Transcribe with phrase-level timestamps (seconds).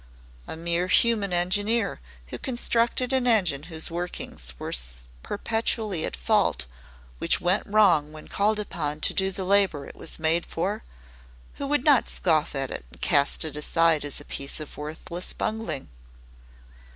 [0.47, 4.73] A mere human engineer who constructed an engine whose workings were
[5.21, 6.65] perpetually at fault
[7.19, 10.83] which went wrong when called upon to do the labor it was made for
[11.61, 15.33] who would not scoff at it and cast it aside as a piece of worthless
[15.33, 15.87] bungling?